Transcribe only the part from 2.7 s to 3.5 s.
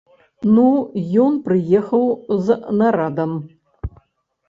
нарадам.